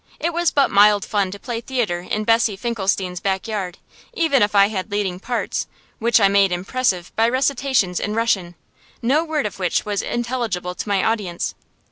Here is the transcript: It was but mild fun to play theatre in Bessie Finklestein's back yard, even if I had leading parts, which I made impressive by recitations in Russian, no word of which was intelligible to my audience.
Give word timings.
It 0.19 0.33
was 0.33 0.49
but 0.49 0.71
mild 0.71 1.05
fun 1.05 1.29
to 1.29 1.37
play 1.39 1.61
theatre 1.61 1.99
in 1.99 2.23
Bessie 2.23 2.57
Finklestein's 2.57 3.19
back 3.19 3.47
yard, 3.47 3.77
even 4.15 4.41
if 4.41 4.55
I 4.55 4.69
had 4.69 4.89
leading 4.89 5.19
parts, 5.19 5.67
which 5.99 6.19
I 6.19 6.27
made 6.27 6.51
impressive 6.51 7.15
by 7.15 7.29
recitations 7.29 7.99
in 7.99 8.15
Russian, 8.15 8.55
no 9.03 9.23
word 9.23 9.45
of 9.45 9.59
which 9.59 9.85
was 9.85 10.01
intelligible 10.01 10.73
to 10.73 10.89
my 10.89 11.03
audience. 11.03 11.53